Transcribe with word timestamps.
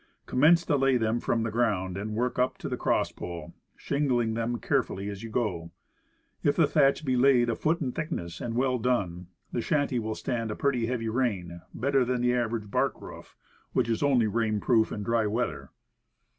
Commence 0.25 0.65
to 0.65 0.77
lay 0.77 0.97
them 0.97 1.19
from 1.19 1.43
the 1.43 1.51
ground, 1.51 1.95
and 1.95 2.15
work 2.15 2.39
up 2.39 2.57
to 2.57 2.67
the 2.67 2.75
crosspole, 2.75 3.53
shingling 3.77 4.33
them 4.33 4.57
carefully 4.57 5.09
as 5.09 5.21
you 5.21 5.29
go. 5.29 5.69
If 6.41 6.55
the 6.55 6.65
thatch 6.65 7.05
be 7.05 7.15
laid 7.15 7.51
a 7.51 7.55
foot 7.55 7.81
in 7.81 7.91
thickness, 7.91 8.41
and 8.41 8.55
well 8.55 8.79
done, 8.79 9.27
the 9.51 9.61
shanty 9.61 9.99
will 9.99 10.15
stand 10.15 10.49
a 10.49 10.55
pretty 10.55 10.87
heavy 10.87 11.07
rain 11.09 11.61
better 11.71 12.03
than 12.03 12.21
the 12.21 12.33
average 12.33 12.71
bark 12.71 12.99
roof, 12.99 13.37
which 13.73 13.87
is 13.87 14.01
only 14.01 14.25
rain 14.25 14.59
proof 14.59 14.91
in 14.91 15.03
dry 15.03 15.27
weather. 15.27 15.69